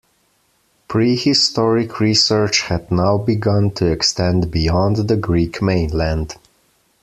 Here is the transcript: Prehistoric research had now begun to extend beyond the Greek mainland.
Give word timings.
Prehistoric 0.87 1.99
research 1.99 2.61
had 2.61 2.91
now 2.91 3.19
begun 3.19 3.69
to 3.75 3.85
extend 3.85 4.49
beyond 4.49 4.95
the 4.97 5.15
Greek 5.15 5.61
mainland. 5.61 6.37